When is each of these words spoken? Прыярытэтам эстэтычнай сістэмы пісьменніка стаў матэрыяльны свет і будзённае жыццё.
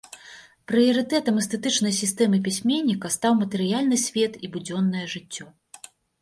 Прыярытэтам 0.69 1.35
эстэтычнай 1.41 1.93
сістэмы 2.01 2.37
пісьменніка 2.47 3.11
стаў 3.17 3.37
матэрыяльны 3.43 4.01
свет 4.07 4.33
і 4.49 4.51
будзённае 4.57 5.05
жыццё. 5.15 5.45